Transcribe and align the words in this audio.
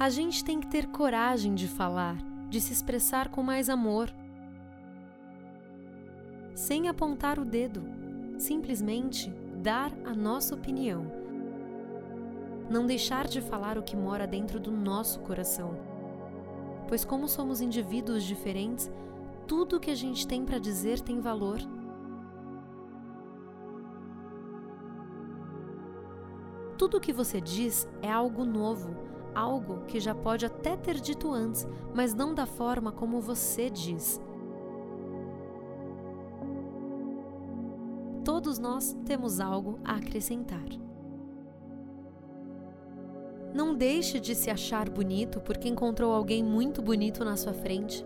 A 0.00 0.10
gente 0.10 0.44
tem 0.44 0.60
que 0.60 0.68
ter 0.68 0.86
coragem 0.86 1.56
de 1.56 1.66
falar, 1.66 2.16
de 2.48 2.60
se 2.60 2.72
expressar 2.72 3.30
com 3.30 3.42
mais 3.42 3.68
amor. 3.68 4.08
Sem 6.54 6.88
apontar 6.88 7.36
o 7.40 7.44
dedo, 7.44 7.82
simplesmente 8.38 9.28
dar 9.56 9.92
a 10.04 10.14
nossa 10.14 10.54
opinião. 10.54 11.10
Não 12.70 12.86
deixar 12.86 13.26
de 13.26 13.40
falar 13.40 13.76
o 13.76 13.82
que 13.82 13.96
mora 13.96 14.24
dentro 14.24 14.60
do 14.60 14.70
nosso 14.70 15.18
coração. 15.18 15.76
Pois, 16.86 17.04
como 17.04 17.26
somos 17.26 17.60
indivíduos 17.60 18.22
diferentes, 18.22 18.88
tudo 19.48 19.80
que 19.80 19.90
a 19.90 19.96
gente 19.96 20.28
tem 20.28 20.44
para 20.44 20.60
dizer 20.60 21.00
tem 21.00 21.18
valor. 21.18 21.58
Tudo 26.78 26.98
o 26.98 27.00
que 27.00 27.12
você 27.12 27.40
diz 27.40 27.88
é 28.00 28.08
algo 28.08 28.44
novo, 28.44 29.08
algo 29.38 29.84
que 29.86 30.00
já 30.00 30.14
pode 30.14 30.44
até 30.44 30.76
ter 30.76 31.00
dito 31.00 31.32
antes, 31.32 31.66
mas 31.94 32.12
não 32.12 32.34
da 32.34 32.44
forma 32.44 32.90
como 32.90 33.20
você 33.20 33.70
diz. 33.70 34.20
Todos 38.24 38.58
nós 38.58 38.96
temos 39.06 39.38
algo 39.38 39.78
a 39.84 39.94
acrescentar. 39.94 40.66
Não 43.54 43.74
deixe 43.74 44.20
de 44.20 44.34
se 44.34 44.50
achar 44.50 44.90
bonito 44.90 45.40
porque 45.40 45.68
encontrou 45.68 46.12
alguém 46.12 46.42
muito 46.42 46.82
bonito 46.82 47.24
na 47.24 47.36
sua 47.36 47.54
frente. 47.54 48.04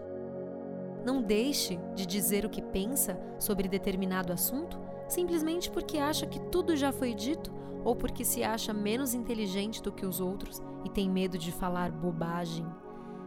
Não 1.04 1.20
deixe 1.20 1.80
de 1.94 2.06
dizer 2.06 2.44
o 2.44 2.50
que 2.50 2.62
pensa 2.62 3.18
sobre 3.38 3.68
determinado 3.68 4.32
assunto 4.32 4.78
simplesmente 5.08 5.70
porque 5.70 5.98
acha 5.98 6.26
que 6.26 6.38
tudo 6.38 6.76
já 6.76 6.92
foi 6.92 7.12
dito 7.12 7.52
ou 7.84 7.96
porque 7.96 8.24
se 8.24 8.42
acha 8.42 8.72
menos 8.72 9.14
inteligente 9.14 9.82
do 9.82 9.92
que 9.92 10.06
os 10.06 10.20
outros 10.20 10.62
e 10.84 10.90
tem 10.90 11.08
medo 11.10 11.38
de 11.38 11.52
falar 11.52 11.90
bobagem. 11.90 12.66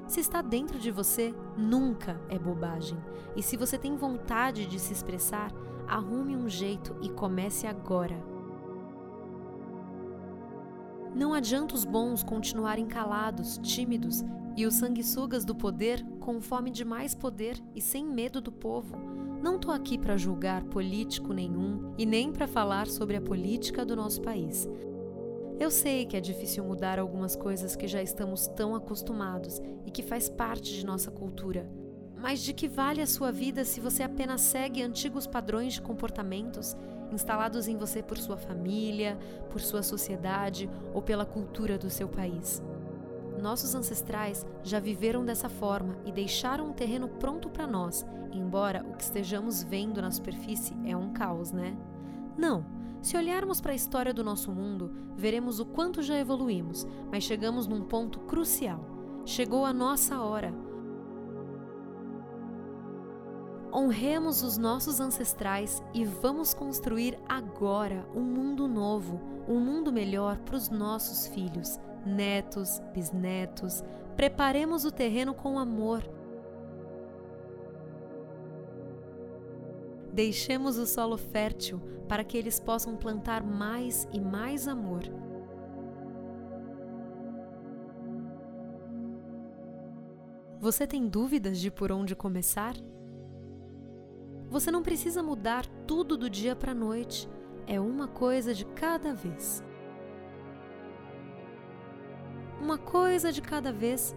Se 0.08 0.20
está 0.20 0.42
dentro 0.42 0.78
de 0.78 0.92
você, 0.92 1.34
nunca 1.58 2.22
é 2.30 2.38
bobagem. 2.38 2.98
E 3.36 3.42
se 3.42 3.58
você 3.58 3.78
tem 3.78 3.96
vontade 3.96 4.66
de 4.66 4.80
se 4.80 4.94
expressar, 4.94 5.52
arrume 5.88 6.36
um 6.36 6.48
jeito 6.48 6.96
e 7.02 7.10
comece 7.10 7.66
agora. 7.66 8.16
Não 11.16 11.34
adianta 11.34 11.74
os 11.74 11.86
bons 11.86 12.24
continuarem 12.24 12.86
calados, 12.86 13.58
tímidos 13.64 14.24
e 14.56 14.66
os 14.66 14.76
sanguessugas 14.76 15.46
do 15.46 15.56
poder 15.56 16.06
com 16.20 16.42
fome 16.42 16.70
de 16.70 16.84
mais 16.84 17.16
poder 17.16 17.58
e 17.74 17.82
sem 17.82 18.06
medo 18.06 18.42
do 18.42 18.52
povo. 18.52 19.25
Não 19.46 19.60
tô 19.60 19.70
aqui 19.70 19.96
para 19.96 20.18
julgar 20.18 20.64
político 20.64 21.32
nenhum 21.32 21.94
e 22.00 22.04
nem 22.04 22.32
para 22.32 22.48
falar 22.48 22.88
sobre 22.88 23.16
a 23.16 23.22
política 23.22 23.86
do 23.86 23.96
nosso 23.96 24.20
país. 24.20 24.68
Eu 25.60 25.70
sei 25.70 26.08
que 26.08 26.18
é 26.18 26.20
difícil 26.20 26.64
mudar 26.64 26.98
algumas 26.98 27.36
coisas 27.36 27.76
que 27.76 27.88
já 27.88 28.02
estamos 28.02 28.48
tão 28.48 28.74
acostumados 28.74 29.62
e 29.86 29.92
que 29.92 30.02
faz 30.02 30.28
parte 30.28 30.74
de 30.74 30.84
nossa 30.84 31.12
cultura. 31.12 31.70
Mas 32.18 32.42
de 32.42 32.54
que 32.54 32.68
vale 32.68 33.04
a 33.04 33.06
sua 33.06 33.32
vida 33.32 33.64
se 33.64 33.80
você 33.80 34.02
apenas 34.02 34.42
segue 34.42 34.82
antigos 34.82 35.28
padrões 35.28 35.74
de 35.74 35.82
comportamentos 35.84 36.76
instalados 37.12 37.68
em 37.68 37.78
você 37.78 38.02
por 38.02 38.18
sua 38.18 38.38
família, 38.38 39.16
por 39.52 39.62
sua 39.62 39.84
sociedade 39.84 40.68
ou 40.92 41.04
pela 41.04 41.24
cultura 41.24 41.78
do 41.78 41.92
seu 41.92 42.10
país? 42.10 42.64
Nossos 43.46 43.76
ancestrais 43.76 44.44
já 44.64 44.80
viveram 44.80 45.24
dessa 45.24 45.48
forma 45.48 45.96
e 46.04 46.12
deixaram 46.12 46.70
um 46.70 46.74
terreno 46.74 47.08
pronto 47.08 47.48
para 47.48 47.68
nós, 47.68 48.04
embora 48.32 48.84
o 48.84 48.96
que 48.96 49.04
estejamos 49.04 49.62
vendo 49.62 50.02
na 50.02 50.10
superfície 50.10 50.76
é 50.84 50.98
um 50.98 51.14
caos, 51.14 51.52
né? 51.52 51.78
Não. 52.36 52.66
Se 53.04 53.16
olharmos 53.16 53.62
para 53.62 53.74
a 53.74 53.76
história 53.76 54.12
do 54.12 54.24
nosso 54.24 54.52
mundo, 54.52 54.92
veremos 55.16 55.60
o 55.60 55.66
quanto 55.68 56.02
já 56.02 56.18
evoluímos, 56.18 56.88
mas 57.12 57.24
chegamos 57.24 57.68
num 57.68 57.84
ponto 57.84 58.20
crucial. 58.22 58.84
Chegou 59.28 59.64
a 59.64 59.72
nossa 59.72 60.20
hora. 60.20 60.52
Honremos 63.72 64.42
os 64.42 64.58
nossos 64.58 65.00
ancestrais 65.00 65.84
e 65.94 66.04
vamos 66.04 66.52
construir 66.56 67.16
agora 67.30 68.10
um 68.16 68.24
mundo 68.24 68.68
novo, 68.68 69.22
um 69.48 69.60
mundo 69.60 69.94
melhor 69.94 70.40
para 70.40 70.56
os 70.56 70.72
nossos 70.72 71.28
filhos, 71.28 71.80
netos, 72.06 72.82
bisnetos. 72.94 73.84
Preparemos 74.16 74.86
o 74.86 74.92
terreno 74.92 75.34
com 75.34 75.60
amor. 75.60 76.04
Deixemos 80.14 80.78
o 80.78 80.86
solo 80.86 81.18
fértil 81.18 81.82
para 82.08 82.24
que 82.24 82.38
eles 82.38 82.60
possam 82.60 82.96
plantar 82.96 83.44
mais 83.44 84.08
e 84.14 84.20
mais 84.20 84.68
amor. 84.68 85.04
Você 90.60 90.88
tem 90.88 91.08
dúvidas 91.08 91.60
de 91.60 91.70
por 91.70 91.92
onde 91.92 92.16
começar? 92.16 92.76
Você 94.50 94.72
não 94.72 94.82
precisa 94.82 95.22
mudar 95.22 95.66
tudo 95.86 96.16
do 96.16 96.30
dia 96.30 96.56
para 96.56 96.72
a 96.72 96.76
noite, 96.76 97.30
é 97.68 97.80
uma 97.80 98.08
coisa 98.08 98.54
de 98.54 98.66
cada 98.66 99.14
vez. 99.14 99.64
Uma 102.66 102.80
coisa 102.80 103.32
de 103.32 103.44
cada 103.44 103.72
vez. 103.72 104.16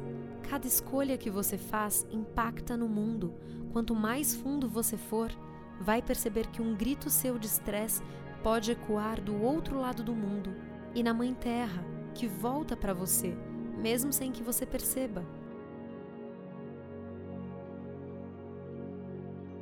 Cada 0.48 0.66
escolha 0.66 1.18
que 1.18 1.28
você 1.28 1.58
faz 1.58 2.06
impacta 2.10 2.78
no 2.78 2.88
mundo. 2.88 3.34
Quanto 3.74 3.94
mais 3.94 4.34
fundo 4.34 4.66
você 4.66 4.96
for, 4.96 5.30
vai 5.78 6.00
perceber 6.00 6.46
que 6.46 6.62
um 6.62 6.74
grito 6.74 7.10
seu 7.10 7.38
de 7.38 7.46
estresse 7.46 8.02
pode 8.42 8.72
ecoar 8.72 9.20
do 9.20 9.38
outro 9.38 9.78
lado 9.78 10.02
do 10.02 10.14
mundo 10.14 10.56
e 10.94 11.02
na 11.02 11.12
Mãe 11.12 11.34
Terra, 11.34 11.84
que 12.14 12.26
volta 12.26 12.74
para 12.74 12.94
você, 12.94 13.36
mesmo 13.76 14.14
sem 14.14 14.32
que 14.32 14.42
você 14.42 14.64
perceba. 14.64 15.26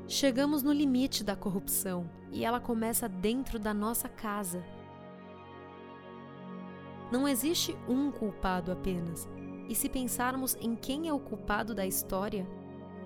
Chegamos 0.06 0.62
no 0.62 0.72
limite 0.72 1.24
da 1.24 1.34
corrupção 1.34 2.08
e 2.30 2.44
ela 2.44 2.60
começa 2.60 3.08
dentro 3.08 3.58
da 3.58 3.74
nossa 3.74 4.08
casa 4.08 4.62
não 7.10 7.26
existe 7.26 7.76
um 7.88 8.10
culpado 8.10 8.72
apenas. 8.72 9.28
E 9.68 9.74
se 9.74 9.88
pensarmos 9.88 10.56
em 10.60 10.74
quem 10.74 11.08
é 11.08 11.12
o 11.12 11.18
culpado 11.18 11.74
da 11.74 11.86
história, 11.86 12.46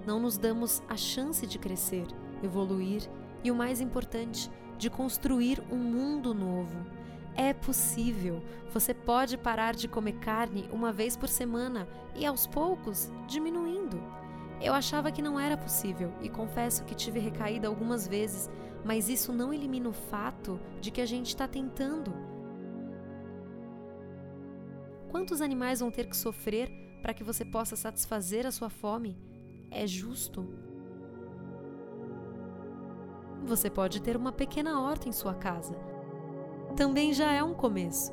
não 0.06 0.21
nos 0.21 0.38
damos 0.38 0.83
a 0.88 0.97
chance 0.97 1.47
de 1.47 1.59
crescer, 1.59 2.06
evoluir 2.43 3.03
e, 3.43 3.50
o 3.50 3.55
mais 3.55 3.81
importante, 3.81 4.50
de 4.78 4.89
construir 4.89 5.62
um 5.71 5.77
mundo 5.77 6.34
novo. 6.34 6.78
É 7.34 7.53
possível. 7.53 8.43
Você 8.72 8.93
pode 8.93 9.37
parar 9.39 9.75
de 9.75 9.89
comer 9.89 10.15
carne 10.15 10.69
uma 10.72 10.93
vez 10.93 11.16
por 11.16 11.28
semana 11.28 11.89
e, 12.15 12.27
aos 12.27 12.47
poucos, 12.47 13.10
diminuindo. 13.27 14.03
Eu 14.60 14.75
achava 14.75 15.10
que 15.10 15.22
não 15.22 15.41
era 15.41 15.56
possível 15.56 16.12
e 16.21 16.28
confesso 16.28 16.84
que 16.84 16.94
tive 16.94 17.19
recaída 17.19 17.66
algumas 17.66 18.06
vezes, 18.06 18.50
mas 18.84 19.09
isso 19.09 19.33
não 19.33 19.55
elimina 19.55 19.89
o 19.89 19.93
fato 19.93 20.60
de 20.81 20.91
que 20.91 21.00
a 21.00 21.06
gente 21.06 21.28
está 21.28 21.49
tentando. 21.49 22.29
Quantos 25.10 25.41
animais 25.41 25.81
vão 25.81 25.91
ter 25.91 26.09
que 26.09 26.16
sofrer 26.16 26.71
para 27.03 27.12
que 27.12 27.25
você 27.25 27.44
possa 27.44 27.75
satisfazer 27.75 28.47
a 28.47 28.53
sua 28.53 28.71
fome? 28.71 29.19
É 29.69 29.84
justo? 29.84 30.48
Você 33.44 33.69
pode 33.69 34.00
ter 34.00 34.16
uma 34.16 34.31
pequena 34.31 34.81
horta 34.81 35.09
em 35.09 35.12
sua 35.12 35.34
casa. 35.34 35.75
Também 36.76 37.12
já 37.12 37.32
é 37.32 37.43
um 37.43 37.54
começo. 37.54 38.12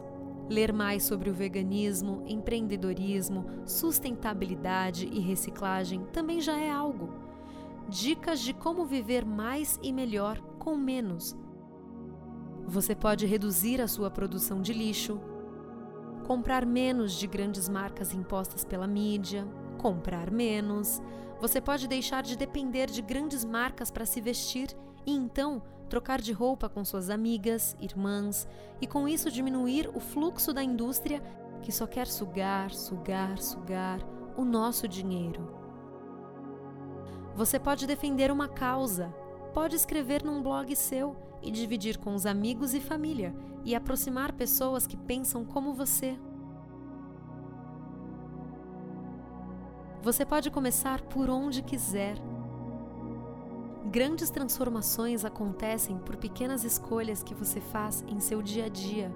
Ler 0.50 0.74
mais 0.74 1.04
sobre 1.04 1.30
o 1.30 1.34
veganismo, 1.34 2.24
empreendedorismo, 2.26 3.46
sustentabilidade 3.64 5.06
e 5.06 5.20
reciclagem 5.20 6.04
também 6.12 6.42
já 6.42 6.58
é 6.58 6.72
algo. 6.72 7.10
Dicas 7.88 8.40
de 8.40 8.54
como 8.54 8.86
viver 8.86 9.24
mais 9.24 9.80
e 9.84 9.94
melhor 9.94 10.40
com 10.58 10.76
menos. 10.76 11.38
Você 12.66 12.96
pode 12.96 13.26
reduzir 13.28 13.82
a 13.82 13.88
sua 13.88 14.10
produção 14.10 14.62
de 14.62 14.74
lixo, 14.74 15.20
comprar 16.28 16.66
menos 16.66 17.14
de 17.14 17.26
grandes 17.26 17.70
marcas 17.70 18.14
impostas 18.14 18.66
pela 18.66 18.86
mídia, 18.86 19.48
comprar 19.78 20.30
menos. 20.30 21.02
Você 21.40 21.62
pode 21.62 21.88
deixar 21.88 22.22
de 22.22 22.36
depender 22.36 22.88
de 22.88 23.02
grandes 23.02 23.46
marcas 23.46 23.90
para 23.90 24.06
se 24.06 24.20
vestir 24.20 24.68
e 25.06 25.14
então 25.14 25.62
trocar 25.88 26.20
de 26.20 26.34
roupa 26.34 26.68
com 26.68 26.84
suas 26.84 27.10
amigas, 27.10 27.78
irmãs 27.80 28.46
e 28.82 28.86
com 28.86 29.08
isso 29.08 29.32
diminuir 29.32 29.90
o 29.96 30.02
fluxo 30.02 30.54
da 30.54 30.62
indústria 30.62 31.24
que 31.62 31.72
só 31.72 31.88
quer 31.88 32.08
sugar, 32.08 32.74
sugar, 32.74 33.38
sugar 33.38 34.00
o 34.36 34.44
nosso 34.44 34.86
dinheiro. 34.86 35.50
Você 37.36 37.58
pode 37.58 37.88
defender 37.88 38.32
uma 38.32 38.50
causa, 38.50 39.16
pode 39.54 39.78
escrever 39.78 40.24
num 40.26 40.42
blog 40.44 40.76
seu 40.76 41.16
e 41.42 41.52
dividir 41.52 41.98
com 41.98 42.16
os 42.16 42.26
amigos 42.26 42.74
e 42.74 42.82
família 42.82 43.36
e 43.64 43.76
aproximar 43.76 44.32
pessoas 44.34 44.88
que 44.88 44.98
pensam 44.98 45.44
como 45.46 45.74
você. 45.74 46.18
Você 50.02 50.26
pode 50.26 50.50
começar 50.50 51.02
por 51.02 51.30
onde 51.30 51.62
quiser. 51.62 52.18
Grandes 53.92 54.30
transformações 54.30 55.26
acontecem 55.26 55.98
por 55.98 56.16
pequenas 56.18 56.64
escolhas 56.64 57.24
que 57.24 57.34
você 57.34 57.60
faz 57.60 58.04
em 58.08 58.20
seu 58.20 58.42
dia 58.42 58.66
a 58.66 58.70
dia. 58.70 59.12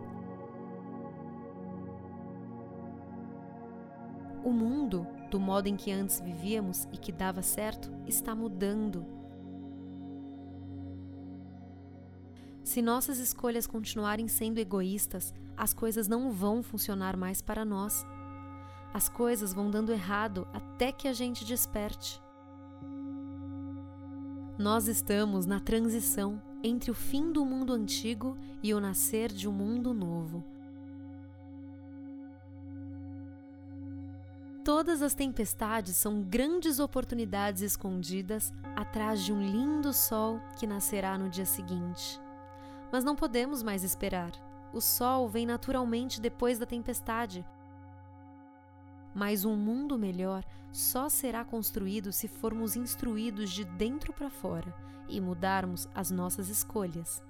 O 4.44 4.52
mundo, 4.52 5.06
do 5.30 5.40
modo 5.40 5.68
em 5.68 5.76
que 5.76 5.92
antes 5.92 6.20
vivíamos 6.20 6.88
e 6.92 6.98
que 6.98 7.12
dava 7.12 7.42
certo, 7.42 7.92
está 8.08 8.34
mudando. 8.34 9.21
Se 12.72 12.82
nossas 12.82 13.18
escolhas 13.18 13.68
continuarem 13.68 14.30
sendo 14.30 14.58
egoístas, 14.58 15.34
as 15.58 15.74
coisas 15.74 16.08
não 16.08 16.32
vão 16.32 16.64
funcionar 16.64 17.18
mais 17.18 17.42
para 17.42 17.66
nós. 17.66 18.06
As 18.94 19.10
coisas 19.10 19.54
vão 19.54 19.70
dando 19.70 19.92
errado 19.92 20.48
até 20.54 20.90
que 20.90 21.10
a 21.10 21.12
gente 21.12 21.44
desperte. 21.44 22.24
Nós 24.58 24.88
estamos 24.88 25.46
na 25.46 25.60
transição 25.60 26.42
entre 26.64 26.90
o 26.90 26.94
fim 26.94 27.34
do 27.34 27.44
mundo 27.44 27.74
antigo 27.74 28.38
e 28.64 28.74
o 28.74 28.80
nascer 28.80 29.34
de 29.34 29.50
um 29.50 29.52
mundo 29.52 29.94
novo. 29.94 30.42
Todas 34.64 35.02
as 35.02 35.14
tempestades 35.14 35.98
são 35.98 36.22
grandes 36.24 36.80
oportunidades 36.80 37.64
escondidas 37.64 38.54
atrás 38.78 39.22
de 39.22 39.34
um 39.34 39.42
lindo 39.42 39.92
sol 39.92 40.40
que 40.58 40.66
nascerá 40.66 41.18
no 41.18 41.30
dia 41.30 41.46
seguinte. 41.46 42.18
Mas 42.92 43.04
não 43.04 43.16
podemos 43.16 43.64
mais 43.64 43.84
esperar. 43.84 44.32
O 44.74 44.82
sol 44.82 45.28
vem 45.30 45.46
naturalmente 45.46 46.20
depois 46.20 46.60
da 46.60 46.66
tempestade. 46.66 47.46
Mas 49.14 49.46
um 49.46 49.56
mundo 49.56 49.98
melhor 49.98 50.46
só 50.72 51.10
será 51.10 51.44
construído 51.44 52.12
se 52.12 52.28
formos 52.28 52.76
instruídos 52.76 53.50
de 53.50 53.66
dentro 53.66 54.14
para 54.14 54.30
fora 54.30 54.74
e 55.08 55.20
mudarmos 55.20 55.88
as 55.94 56.10
nossas 56.10 56.48
escolhas. 56.48 57.22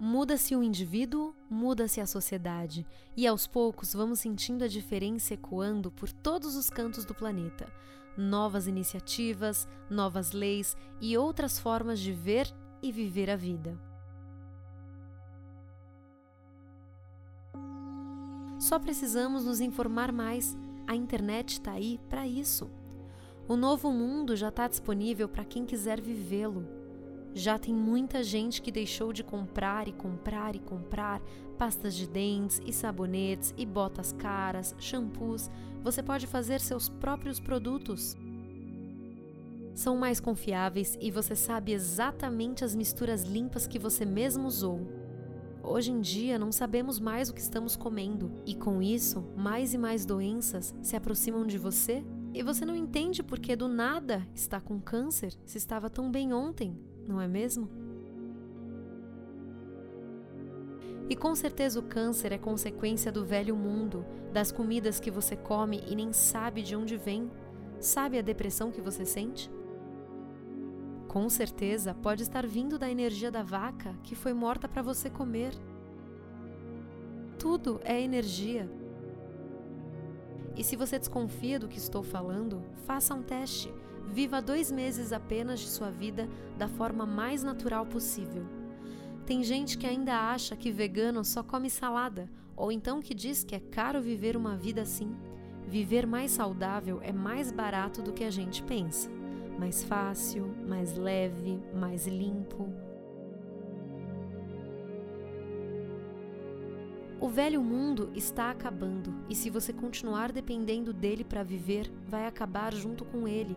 Muda-se 0.00 0.54
o 0.54 0.62
indivíduo, 0.62 1.34
muda-se 1.50 2.00
a 2.00 2.06
sociedade, 2.06 2.86
e 3.16 3.26
aos 3.26 3.48
poucos 3.48 3.92
vamos 3.92 4.20
sentindo 4.20 4.62
a 4.62 4.68
diferença 4.68 5.34
ecoando 5.34 5.90
por 5.90 6.12
todos 6.12 6.54
os 6.54 6.70
cantos 6.70 7.04
do 7.04 7.12
planeta. 7.12 7.66
Novas 8.20 8.66
iniciativas, 8.66 9.68
novas 9.88 10.32
leis 10.32 10.76
e 11.00 11.16
outras 11.16 11.56
formas 11.56 12.00
de 12.00 12.12
ver 12.12 12.52
e 12.82 12.90
viver 12.90 13.30
a 13.30 13.36
vida. 13.36 13.80
Só 18.58 18.76
precisamos 18.76 19.44
nos 19.44 19.60
informar 19.60 20.10
mais. 20.10 20.58
A 20.84 20.96
internet 20.96 21.52
está 21.52 21.72
aí 21.72 22.00
para 22.08 22.26
isso. 22.26 22.68
O 23.46 23.56
novo 23.56 23.92
mundo 23.92 24.34
já 24.34 24.48
está 24.48 24.66
disponível 24.66 25.28
para 25.28 25.44
quem 25.44 25.64
quiser 25.64 26.00
vivê-lo. 26.00 26.77
Já 27.38 27.56
tem 27.56 27.72
muita 27.72 28.20
gente 28.20 28.60
que 28.60 28.72
deixou 28.72 29.12
de 29.12 29.22
comprar 29.22 29.86
e 29.86 29.92
comprar 29.92 30.56
e 30.56 30.58
comprar 30.58 31.22
pastas 31.56 31.94
de 31.94 32.08
dentes 32.08 32.60
e 32.66 32.72
sabonetes 32.72 33.54
e 33.56 33.64
botas 33.64 34.10
caras, 34.10 34.74
shampoos. 34.76 35.48
Você 35.84 36.02
pode 36.02 36.26
fazer 36.26 36.60
seus 36.60 36.88
próprios 36.88 37.38
produtos. 37.38 38.16
São 39.72 39.96
mais 39.96 40.18
confiáveis 40.18 40.98
e 41.00 41.12
você 41.12 41.36
sabe 41.36 41.70
exatamente 41.70 42.64
as 42.64 42.74
misturas 42.74 43.22
limpas 43.22 43.68
que 43.68 43.78
você 43.78 44.04
mesmo 44.04 44.48
usou. 44.48 44.80
Hoje 45.62 45.92
em 45.92 46.00
dia 46.00 46.40
não 46.40 46.50
sabemos 46.50 46.98
mais 46.98 47.30
o 47.30 47.34
que 47.34 47.40
estamos 47.40 47.76
comendo 47.76 48.32
e 48.44 48.56
com 48.56 48.82
isso, 48.82 49.24
mais 49.36 49.72
e 49.72 49.78
mais 49.78 50.04
doenças 50.04 50.74
se 50.82 50.96
aproximam 50.96 51.46
de 51.46 51.56
você 51.56 52.04
e 52.34 52.42
você 52.42 52.64
não 52.64 52.74
entende 52.74 53.22
por 53.22 53.38
que 53.38 53.54
do 53.54 53.68
nada 53.68 54.26
está 54.34 54.60
com 54.60 54.80
câncer 54.80 55.38
se 55.46 55.56
estava 55.56 55.88
tão 55.88 56.10
bem 56.10 56.32
ontem 56.32 56.87
não 57.08 57.20
é 57.20 57.26
mesmo? 57.26 57.68
E 61.08 61.16
com 61.16 61.34
certeza 61.34 61.80
o 61.80 61.82
câncer 61.82 62.32
é 62.32 62.38
consequência 62.38 63.10
do 63.10 63.24
velho 63.24 63.56
mundo, 63.56 64.04
das 64.30 64.52
comidas 64.52 65.00
que 65.00 65.10
você 65.10 65.34
come 65.34 65.82
e 65.86 65.96
nem 65.96 66.12
sabe 66.12 66.62
de 66.62 66.76
onde 66.76 66.98
vem. 66.98 67.30
Sabe 67.80 68.18
a 68.18 68.22
depressão 68.22 68.70
que 68.70 68.82
você 68.82 69.06
sente? 69.06 69.50
Com 71.08 71.30
certeza 71.30 71.94
pode 71.94 72.22
estar 72.22 72.46
vindo 72.46 72.78
da 72.78 72.90
energia 72.90 73.30
da 73.30 73.42
vaca 73.42 73.94
que 74.02 74.14
foi 74.14 74.34
morta 74.34 74.68
para 74.68 74.82
você 74.82 75.08
comer. 75.08 75.54
Tudo 77.38 77.80
é 77.84 77.98
energia. 77.98 78.70
E 80.54 80.62
se 80.62 80.76
você 80.76 80.98
desconfia 80.98 81.58
do 81.58 81.68
que 81.68 81.78
estou 81.78 82.02
falando, 82.02 82.62
faça 82.84 83.14
um 83.14 83.22
teste. 83.22 83.72
Viva 84.12 84.40
dois 84.40 84.70
meses 84.70 85.12
apenas 85.12 85.60
de 85.60 85.68
sua 85.68 85.90
vida 85.90 86.28
da 86.56 86.66
forma 86.66 87.06
mais 87.06 87.42
natural 87.42 87.86
possível. 87.86 88.44
Tem 89.26 89.42
gente 89.44 89.76
que 89.76 89.86
ainda 89.86 90.30
acha 90.30 90.56
que 90.56 90.72
vegano 90.72 91.24
só 91.24 91.42
come 91.42 91.68
salada, 91.68 92.30
ou 92.56 92.72
então 92.72 93.00
que 93.00 93.14
diz 93.14 93.44
que 93.44 93.54
é 93.54 93.60
caro 93.60 94.00
viver 94.00 94.36
uma 94.36 94.56
vida 94.56 94.82
assim. 94.82 95.14
Viver 95.66 96.06
mais 96.06 96.30
saudável 96.30 96.98
é 97.02 97.12
mais 97.12 97.52
barato 97.52 98.02
do 98.02 98.12
que 98.12 98.24
a 98.24 98.30
gente 98.30 98.62
pensa. 98.62 99.10
Mais 99.58 99.84
fácil, 99.84 100.54
mais 100.66 100.96
leve, 100.96 101.60
mais 101.74 102.06
limpo. 102.06 102.72
O 107.20 107.28
velho 107.28 107.60
mundo 107.60 108.10
está 108.14 108.50
acabando 108.50 109.12
e 109.28 109.34
se 109.34 109.50
você 109.50 109.72
continuar 109.72 110.32
dependendo 110.32 110.92
dele 110.92 111.24
para 111.24 111.42
viver, 111.42 111.92
vai 112.06 112.26
acabar 112.26 112.72
junto 112.72 113.04
com 113.04 113.28
ele. 113.28 113.56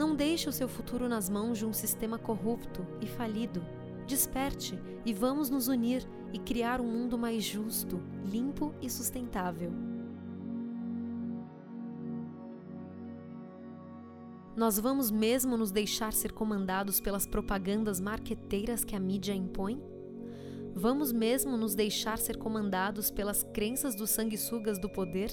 Não 0.00 0.16
deixe 0.16 0.48
o 0.48 0.52
seu 0.52 0.66
futuro 0.66 1.10
nas 1.10 1.28
mãos 1.28 1.58
de 1.58 1.66
um 1.66 1.74
sistema 1.74 2.18
corrupto 2.18 2.86
e 3.02 3.06
falido. 3.06 3.62
Desperte 4.06 4.78
e 5.04 5.12
vamos 5.12 5.50
nos 5.50 5.68
unir 5.68 6.08
e 6.32 6.38
criar 6.38 6.80
um 6.80 6.86
mundo 6.86 7.18
mais 7.18 7.44
justo, 7.44 8.02
limpo 8.24 8.74
e 8.80 8.88
sustentável. 8.88 9.70
Nós 14.56 14.80
vamos 14.80 15.10
mesmo 15.10 15.54
nos 15.58 15.70
deixar 15.70 16.14
ser 16.14 16.32
comandados 16.32 16.98
pelas 16.98 17.26
propagandas 17.26 18.00
marqueteiras 18.00 18.82
que 18.82 18.96
a 18.96 18.98
mídia 18.98 19.34
impõe? 19.34 19.82
Vamos 20.74 21.12
mesmo 21.12 21.58
nos 21.58 21.74
deixar 21.74 22.16
ser 22.16 22.38
comandados 22.38 23.10
pelas 23.10 23.42
crenças 23.42 23.94
dos 23.94 24.08
sanguessugas 24.08 24.78
do 24.78 24.88
poder 24.88 25.28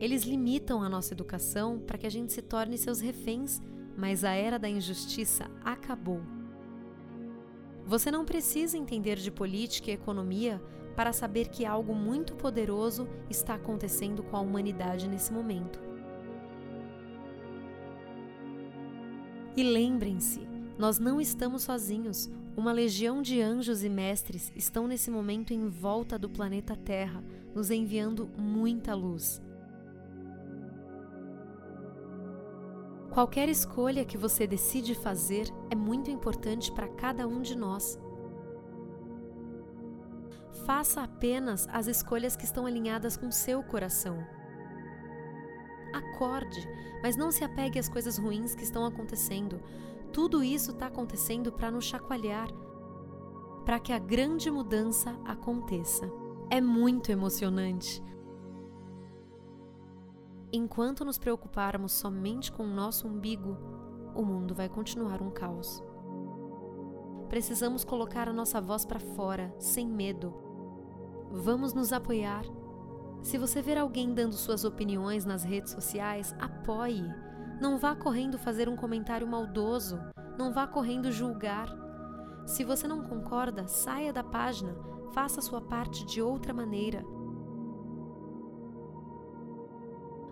eles 0.00 0.22
limitam 0.22 0.82
a 0.82 0.88
nossa 0.88 1.12
educação 1.12 1.80
para 1.80 1.98
que 1.98 2.06
a 2.06 2.10
gente 2.10 2.32
se 2.32 2.42
torne 2.42 2.78
seus 2.78 3.00
reféns, 3.00 3.60
mas 3.96 4.22
a 4.22 4.32
era 4.32 4.58
da 4.58 4.68
injustiça 4.68 5.50
acabou. 5.64 6.20
Você 7.84 8.10
não 8.10 8.24
precisa 8.24 8.76
entender 8.76 9.16
de 9.16 9.30
política 9.30 9.90
e 9.90 9.94
economia 9.94 10.62
para 10.94 11.12
saber 11.12 11.48
que 11.48 11.64
algo 11.64 11.94
muito 11.94 12.34
poderoso 12.34 13.08
está 13.30 13.54
acontecendo 13.54 14.22
com 14.22 14.36
a 14.36 14.40
humanidade 14.40 15.08
nesse 15.08 15.32
momento. 15.32 15.80
E 19.56 19.62
lembrem-se, 19.62 20.46
nós 20.78 20.98
não 20.98 21.20
estamos 21.20 21.62
sozinhos. 21.62 22.30
Uma 22.56 22.72
legião 22.72 23.22
de 23.22 23.40
anjos 23.40 23.82
e 23.82 23.88
mestres 23.88 24.52
estão 24.54 24.86
nesse 24.86 25.10
momento 25.10 25.52
em 25.52 25.68
volta 25.68 26.18
do 26.18 26.28
planeta 26.28 26.76
Terra, 26.76 27.24
nos 27.54 27.70
enviando 27.70 28.28
muita 28.36 28.94
luz. 28.94 29.40
Qualquer 33.18 33.48
escolha 33.48 34.04
que 34.04 34.16
você 34.16 34.46
decide 34.46 34.94
fazer 34.94 35.52
é 35.72 35.74
muito 35.74 36.08
importante 36.08 36.70
para 36.70 36.86
cada 36.86 37.26
um 37.26 37.42
de 37.42 37.56
nós. 37.56 37.98
Faça 40.64 41.02
apenas 41.02 41.66
as 41.72 41.88
escolhas 41.88 42.36
que 42.36 42.44
estão 42.44 42.64
alinhadas 42.64 43.16
com 43.16 43.28
seu 43.32 43.60
coração. 43.60 44.24
Acorde, 45.92 46.64
mas 47.02 47.16
não 47.16 47.32
se 47.32 47.42
apegue 47.42 47.76
às 47.76 47.88
coisas 47.88 48.18
ruins 48.18 48.54
que 48.54 48.62
estão 48.62 48.86
acontecendo. 48.86 49.60
Tudo 50.12 50.40
isso 50.40 50.70
está 50.70 50.86
acontecendo 50.86 51.50
para 51.50 51.72
nos 51.72 51.86
chacoalhar, 51.86 52.46
para 53.64 53.80
que 53.80 53.92
a 53.92 53.98
grande 53.98 54.48
mudança 54.48 55.18
aconteça. 55.24 56.08
É 56.48 56.60
muito 56.60 57.10
emocionante. 57.10 58.00
Enquanto 60.50 61.04
nos 61.04 61.18
preocuparmos 61.18 61.92
somente 61.92 62.50
com 62.50 62.62
o 62.62 62.74
nosso 62.74 63.06
umbigo, 63.06 63.58
o 64.14 64.24
mundo 64.24 64.54
vai 64.54 64.66
continuar 64.66 65.20
um 65.20 65.30
caos. 65.30 65.82
Precisamos 67.28 67.84
colocar 67.84 68.30
a 68.30 68.32
nossa 68.32 68.58
voz 68.58 68.86
para 68.86 68.98
fora, 68.98 69.54
sem 69.58 69.86
medo. 69.86 70.32
Vamos 71.30 71.74
nos 71.74 71.92
apoiar. 71.92 72.44
Se 73.20 73.36
você 73.36 73.60
ver 73.60 73.76
alguém 73.76 74.14
dando 74.14 74.32
suas 74.32 74.64
opiniões 74.64 75.26
nas 75.26 75.44
redes 75.44 75.72
sociais, 75.72 76.34
apoie. 76.40 77.04
Não 77.60 77.76
vá 77.76 77.94
correndo 77.94 78.38
fazer 78.38 78.70
um 78.70 78.76
comentário 78.76 79.26
maldoso. 79.26 80.00
Não 80.38 80.50
vá 80.50 80.66
correndo 80.66 81.12
julgar. 81.12 81.68
Se 82.46 82.64
você 82.64 82.88
não 82.88 83.02
concorda, 83.02 83.68
saia 83.68 84.14
da 84.14 84.24
página. 84.24 84.74
Faça 85.12 85.42
sua 85.42 85.60
parte 85.60 86.06
de 86.06 86.22
outra 86.22 86.54
maneira. 86.54 87.04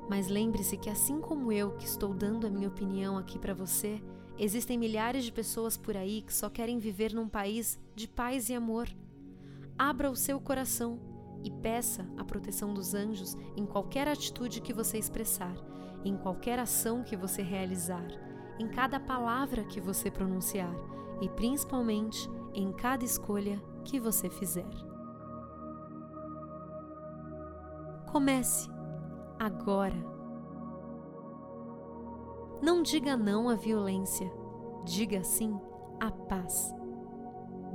Mas 0.09 0.29
lembre-se 0.29 0.77
que, 0.77 0.89
assim 0.89 1.21
como 1.21 1.51
eu, 1.51 1.73
que 1.73 1.85
estou 1.85 2.15
dando 2.15 2.47
a 2.47 2.51
minha 2.51 2.69
opinião 2.69 3.19
aqui 3.19 3.39
para 3.39 3.55
você, 3.55 4.01
existem 4.39 4.79
milhares 4.79 5.25
de 5.25 5.33
pessoas 5.33 5.77
por 5.77 5.97
aí 5.97 6.23
que 6.23 6.33
só 6.33 6.49
querem 6.49 6.79
viver 6.79 7.13
num 7.13 7.29
país 7.29 7.79
de 7.95 8.07
paz 8.07 8.49
e 8.49 8.55
amor. 8.55 8.89
Abra 9.77 10.11
o 10.11 10.17
seu 10.17 10.41
coração 10.41 11.01
e 11.43 11.51
peça 11.51 12.07
a 12.17 12.25
proteção 12.25 12.73
dos 12.73 12.95
anjos 12.95 13.37
em 13.57 13.67
qualquer 13.67 14.09
atitude 14.09 14.61
que 14.61 14.73
você 14.73 14.97
expressar, 14.97 15.55
em 16.05 16.17
qualquer 16.17 16.59
ação 16.59 17.03
que 17.03 17.17
você 17.17 17.43
realizar, 17.43 18.07
em 18.59 18.69
cada 18.69 18.99
palavra 19.01 19.65
que 19.65 19.81
você 19.81 20.11
pronunciar 20.11 20.75
e 21.21 21.29
principalmente 21.29 22.29
em 22.55 22.73
cada 22.73 23.05
escolha 23.05 23.61
que 23.85 23.99
você 23.99 24.31
fizer. 24.31 24.69
Comece 28.11 28.76
agora. 29.39 29.97
Não 32.63 32.83
diga 32.83 33.17
não 33.17 33.49
à 33.49 33.55
violência, 33.55 34.31
diga 34.85 35.23
sim 35.23 35.59
à 36.01 36.11
paz. 36.11 36.75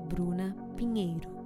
Bruna 0.07 0.55
Pinheiro 0.75 1.40